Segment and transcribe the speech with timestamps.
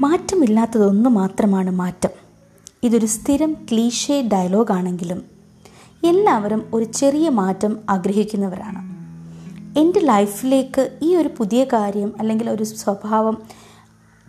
[0.00, 2.08] മാറ്റമില്ലാത്തതൊന്നു മാത്രമാണ് മാറ്റം.
[2.82, 5.22] ഇതൊരു സ്ഥിരം ക്ലീഷേ ഡയലോഗാണെങ്കിലും
[6.04, 8.92] എല്ലാവരും ഒരു ചെറിയ മാറ്റം ആഗ്രഹിക്കുന്നവരാണ്.
[9.78, 13.42] എന്റെ ലൈഫിലേക്ക് ഈ ഒരു പുതിയ കാര്യം അല്ലെങ്കിൽ ഒരു സ്വഭാവം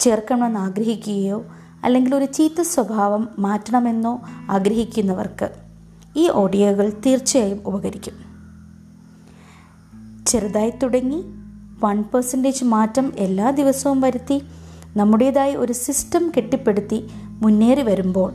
[0.00, 1.44] ചേർക്കണമെന്ന് ആഗ്രഹിക്കുകയോ
[1.84, 4.20] അല്ലെങ്കിൽ ഒരു ചീത്ത സ്വഭാവം മാറ്റണമെന്നോ
[4.50, 5.50] ആഗ്രഹിക്കുന്നവർക്ക്
[6.16, 8.28] ഈ ഓഡിയോകൾ തീർച്ചയായും ഉപകരിക്കും.
[10.26, 11.24] ചെറുതായി തുടങ്ങി
[11.84, 14.42] വൺ പെർസെന്റേജ് മാറ്റം എല്ലാ ദിവസവും വരുത്തി
[14.98, 18.34] നമ്മുടേതായ ഒരു സിസ്റ്റം കെട്ടിപ്പടുത്തി മുന്നേറി വരുമ്പോൾ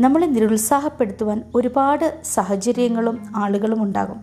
[0.00, 4.20] നമ്മളെ നിരുത്സാഹപ്പെടുത്തുവാൻ ഒരുപാട് സാഹചര്യങ്ങളും ആളുകളും ഉണ്ടാകും.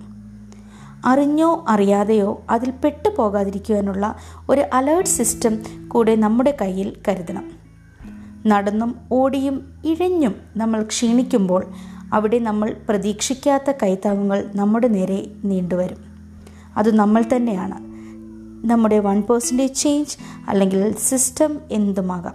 [1.05, 4.15] അറിഞ്ഞോ അറിയാതെയോ അതിൽ പെട്ടു പോകാതിരിക്കുവാനുള്ള
[4.49, 7.51] ഒരു അലേർട്ട് സിസ്റ്റം കൂടെ നമ്മുടെ കയ്യിൽ കരുതണം.
[8.47, 11.65] നടന്നും ഓടിയും ഇഴഞ്ഞും നമ്മൾ ക്ഷീണിക്കുമ്പോൾ
[12.13, 15.97] അവിടെ നമ്മൾ പ്രതീക്ഷിക്കാത്ത കൈത്താങ്ങുകൾ നമ്മുടെ നേരെ നീണ്ടുവരും.
[16.77, 17.90] അത് നമ്മൾ തന്നെയാണ്.
[18.65, 22.33] നമ്മുടെ വൺ പേഴ്സന്റേജ് ചേഞ്ച് അല്ലെങ്കിൽ സിസ്റ്റം എന്തുമാകാം?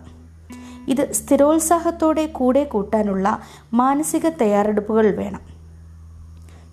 [0.88, 3.40] ഇത് സ്ഥിരോത്സാഹത്തോടെ കൂടെ കൂട്ടാനുള്ള
[3.72, 5.40] മാനസിക തയ്യാറെടുപ്പുകൾ വേണം.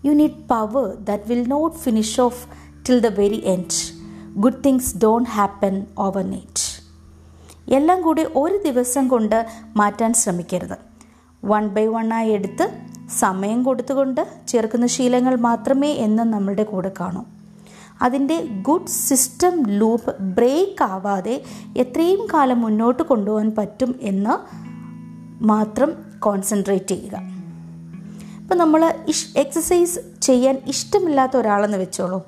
[0.06, 2.48] You need power that will not finish off
[2.90, 4.04] till the very end
[4.36, 5.86] good things don't happen
[6.30, 6.64] overnight
[7.74, 10.78] എല്ലാം കൂടി ഒരു ദിവസം കൊണ്ട് മാറ്റാൻ ശ്രമിക്കരുത്.
[11.46, 12.82] വൺ ബൈ വൺ ആയി എടുത്ത്
[13.20, 17.33] സമയം കൊടുത്തുകൊണ്ട് ചേർക്കുന്ന ശീലങ്ങൾ മാത്രമേ എന്നും നമ്മളുടെ കൂടെ കാണൂ.
[18.02, 21.44] അതിന്റെ ഗുഡ് സിസ്റ്റം ലൂപ്പ് ബ്രേക്ക് ആവാതെ
[21.78, 24.64] എത്രയും കാലം മുന്നോട്ട് കൊണ്ടുപോകാൻ പറ്റും എന്ന്
[25.44, 27.20] മാത്രം കോൺസെൻട്രേറ്റ് ചെയ്യുക.
[28.42, 32.26] ഇപ്പം നമ്മൾ ഇഷ് എക്സസൈസ് ചെയ്യാൻ ഇഷ്ടമില്ലാത്ത ഒരാളെന്ന് വെച്ചോളൂ.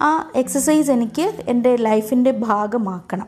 [0.00, 3.26] ആ എക്സസൈസ് എനിക്ക് എന്റെ ലൈഫിന്റെ ഭാഗമാക്കണം.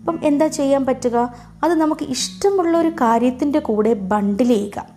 [0.00, 1.34] അപ്പം എന്താ ചെയ്യാൻ പറ്റുക?
[1.64, 4.93] അത് നമുക്ക് ഇഷ്ടമുള്ള ഒരു കാര്യത്തിന്റെ കൂടെ ബണ്ടിൽ ചെയ്യുക.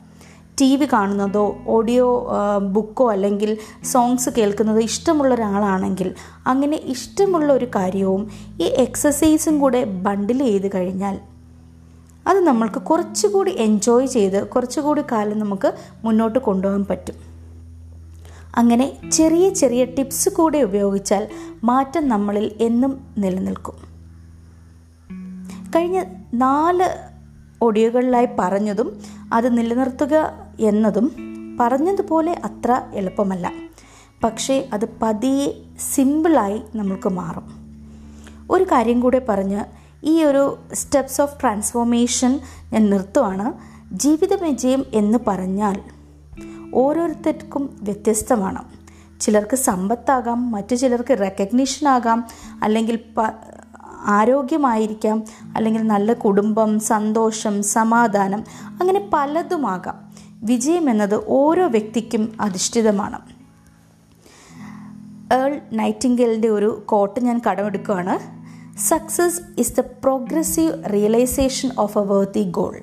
[0.62, 2.30] ടി വി കാണുന്നതോ ഓഡിയോ
[2.72, 6.16] ബുക്കോ അല്ലെങ്കിൽ സോങ്സ് കേൾക്കുന്നതോ ഇഷ്ടമുള്ള ഒരാളാണെങ്കിൽ
[6.48, 11.20] അങ്ങനെ ഇഷ്ടമുള്ള ഒരു കാര്യവും ഈ എക്സസൈസും കൂടെ ബണ്ടിൽ ചെയ്ത് കഴിഞ്ഞാൽ
[12.28, 15.74] അത് നമ്മൾക്ക് കുറച്ചുകൂടി എൻജോയ് ചെയ്ത് കുറച്ചുകൂടി കാലം നമുക്ക്
[16.06, 17.16] മുന്നോട്ട് കൊണ്ടുപോകാൻ പറ്റും.
[18.56, 21.28] അങ്ങനെ ചെറിയ ചെറിയ ടിപ്സ് കൂടെ ഉപയോഗിച്ചാൽ
[21.64, 23.74] മാറ്റം നമ്മളിൽ എന്നും നിലനിൽക്കും.
[25.76, 26.04] കഴിഞ്ഞ
[26.34, 27.07] നാല്
[27.62, 29.02] ഒടിയുകളിലായി പറഞ്ഞതും
[29.34, 31.12] അത് നിലനിർത്തുക എന്നതും
[31.60, 33.52] പറഞ്ഞതുപോലെ അത്ര എളുപ്പമല്ല.
[34.24, 35.54] പക്ഷേ അത് പതിയെ
[35.94, 37.44] സിമ്പിളായി നമുക്ക് മാറും.
[38.52, 39.64] ഒരു കാര്യം കൂടെ പറഞ്ഞ്
[40.04, 42.40] ഈ ഒരു സ്റ്റെപ്സ് ഓഫ് ട്രാൻസ്ഫോർമേഷൻ
[42.74, 43.54] ഞാൻ നിർത്തുവാണ്.
[43.94, 45.82] ജീവിത വിജയം എന്ന് പറഞ്ഞാൽ
[46.74, 48.64] ഓരോരുത്തർക്കും വ്യത്യസ്തമാണ്.
[49.22, 52.28] ചിലർക്ക് സമ്പത്താകാം മറ്റു ചിലർക്ക് റെക്കഗ്നീഷൻ ആകാം
[52.64, 53.22] അല്ലെങ്കിൽ പ
[54.08, 55.24] ആരോഗ്യമായിരിക്കാം
[55.56, 60.08] അല്ലെങ്കിൽ നല്ല കുടുംബം സന്തോഷം സമാധാനം അങ്ങനെ പലതുമാകാം.
[60.44, 63.20] വിജയം എന്നത് ഓരോ വ്യക്തിക്കും അധിഷ്ഠിതമാണ്.
[65.34, 68.38] ഏൾ നൈറ്റിംഗലിന്റെ ഒരു കോട്ട് ഞാൻ കടമെടുക്കുകയാണ്.
[68.80, 72.78] Success is the progressive realisation of a worthy goal.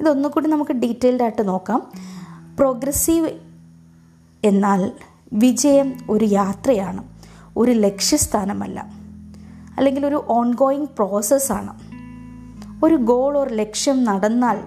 [0.00, 1.90] ഇതൊന്നുകൂടി നമുക്ക് ഡീറ്റെയിൽഡ് ആയിട്ട് നോക്കാം.
[2.58, 3.30] പ്രോഗ്രസീവ്
[4.44, 4.92] എന്നാൽ
[5.32, 7.04] വിജയം ഒരു യാത്രയാണ്
[7.56, 8.95] ഒരു ലക്ഷ്യസ്ഥാനമല്ല.
[9.76, 11.78] അല്ലെങ്കിൽ ഒരു ഓൺഗോയിങ് പ്രോസസ്സാണ്
[12.84, 14.58] ഒരു ഗോൾ ഒരു ലക്ഷ്യം നടന്നാൽ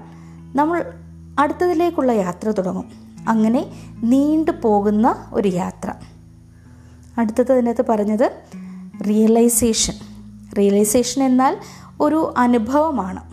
[0.56, 0.92] നമ്മൾ
[1.40, 2.92] അടുത്തതിലേക്കുള്ള യാത്ര തുടങ്ങും.
[3.28, 3.72] അങ്ങനെ
[4.04, 5.94] നീണ്ടു പോകുന്ന ഒരു യാത്ര.
[7.18, 8.32] അടുത്തത് അതിനകത്ത് പറഞ്ഞത്
[9.08, 9.94] റിയലൈസേഷൻ
[10.58, 11.58] റിയലൈസേഷൻ എന്നാൽ
[12.02, 13.30] ഒരു അനുഭവമാണ്.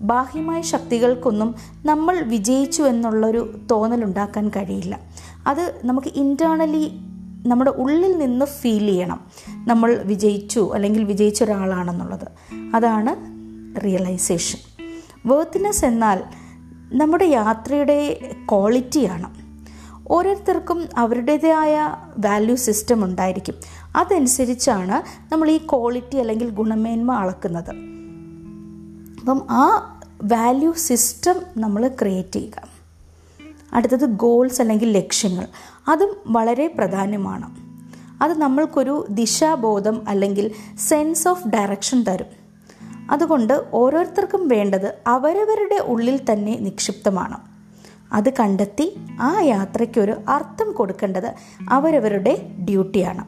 [0.00, 1.54] ബാഹ്യമായ ശക്തികൾക്കൊന്നും
[1.86, 4.98] നമ്മൾ വിജയിച്ചു എന്നുള്ളൊരു തോന്നലുണ്ടാക്കാൻ കഴിയില്ല.
[5.46, 7.00] അത് നമുക്ക് ഇന്റേർണലി
[7.46, 9.20] നമ്മുടെ ഉള്ളിൽ നിന്ന് ഫീൽ ചെയ്യണം.
[9.66, 12.28] നമ്മൾ വിജയിച്ചു അല്ലെങ്കിൽ വിജയിച്ച ഒരാളാണെന്നുള്ളത്.
[12.76, 13.34] അതാണ്
[13.84, 14.58] റിയലൈസേഷൻ
[15.26, 16.22] വേർത്ത്നെസ് എന്നാൽ
[16.92, 19.44] നമ്മുടെ യാത്രയുടെ ക്വാളിറ്റിയാണ്
[20.08, 23.54] ഓരോരുത്തർക്കും അവരുടേതായ വാല്യൂ സിസ്റ്റം ഉണ്ടായിരിക്കും.
[23.96, 27.70] അതനുസരിച്ചാണ് നമ്മൾ ഈ ക്വാളിറ്റി അല്ലെങ്കിൽ ഗുണമേന്മ അളക്കുന്നത്.
[29.20, 32.73] അപ്പം ആ വാല്യൂ സിസ്റ്റം നമ്മൾ ക്രിയേറ്റ് ചെയ്യുക.
[33.74, 35.46] അടുത്തത് ഗോൾസ് അല്ലെങ്കിൽ ലക്ഷ്യങ്ങൾ.
[35.88, 37.64] അതും വളരെ പ്രധാനമാണ്.
[38.22, 42.26] അത് നമ്മൾക്കൊരു ദിശാബോധം അല്ലെങ്കിൽ സെൻസ് ഓഫ് ഡയറക്ഷൻ തരും.
[43.10, 47.36] അതുകൊണ്ട് ഓരോരുത്തർക്കും വേണ്ടത് അവരവരുടെ ഉള്ളിൽ തന്നെ നിക്ഷിപ്തമാണ്.
[48.12, 51.34] അത് കണ്ടെത്തി ആ യാത്രയ്ക്കൊരു അർത്ഥം കൊടുക്കേണ്ടത്
[51.70, 53.24] അവരവരുടെ ഡ്യൂട്ടിയാണ്.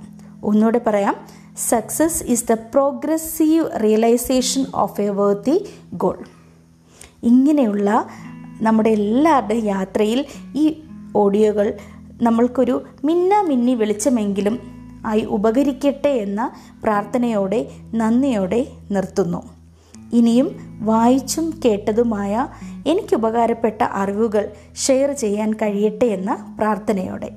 [0.46, 1.16] ഒന്നുകൂടെ പറയാം.
[1.56, 6.24] Success is the progressive realisation of a worthy goal
[7.22, 8.08] ഇങ്ങനെയുള്ള
[8.62, 10.24] നമ്മുടെ എല്ലാവരുടെയും യാത്രയിൽ
[10.54, 10.82] ഈ
[11.16, 11.74] ഓഡിയോകൾ
[12.22, 14.58] നമ്മൾക്കൊരു മിന്ന മിന്നി വെളിച്ചമെങ്കിലും
[15.06, 16.50] ആയി ഉപകരിക്കട്ടെ എന്ന
[16.82, 19.42] പ്രാർത്ഥനയോടെ നന്ദിയോടെ നിർത്തുന്നു.
[20.12, 20.48] ഇനിയും
[20.80, 22.46] വായിച്ചും കേട്ടതുമായ
[22.86, 24.50] എനിക്ക് ഉപകാരപ്പെട്ട അറിവുകൾ
[24.86, 27.30] ഷെയർ ചെയ്യാൻ കഴിയട്ടെ എന്ന പ്രാർത്ഥനയോടെ.